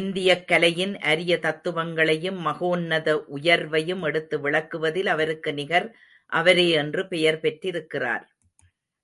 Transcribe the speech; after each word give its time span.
இந்தியக் 0.00 0.44
கலையின் 0.48 0.98
அரிய 1.02 1.38
தத்துவங்களையும், 1.38 2.38
மகோன்னத 2.38 3.08
உயர்வையும் 3.30 4.02
எடுத்து 4.02 4.38
விளக்குவதில் 4.38 5.06
அவருக்கு 5.06 5.52
நிகர் 5.52 5.88
அவரே 6.32 6.68
என்று 6.76 7.08
பெயர் 7.08 7.40
பெற்றிருக்கிறார். 7.40 8.26